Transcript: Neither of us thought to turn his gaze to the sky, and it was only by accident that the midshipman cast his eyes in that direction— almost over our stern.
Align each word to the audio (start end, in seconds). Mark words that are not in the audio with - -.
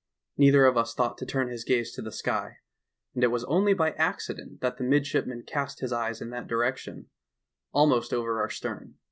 Neither 0.35 0.65
of 0.65 0.77
us 0.77 0.95
thought 0.95 1.19
to 1.19 1.27
turn 1.27 1.49
his 1.49 1.63
gaze 1.63 1.93
to 1.93 2.01
the 2.01 2.11
sky, 2.11 2.57
and 3.13 3.23
it 3.23 3.27
was 3.27 3.43
only 3.43 3.75
by 3.75 3.91
accident 3.91 4.59
that 4.61 4.77
the 4.79 4.83
midshipman 4.83 5.43
cast 5.43 5.79
his 5.81 5.93
eyes 5.93 6.21
in 6.21 6.31
that 6.31 6.47
direction— 6.47 7.11
almost 7.71 8.11
over 8.11 8.39
our 8.41 8.49
stern. 8.49 8.95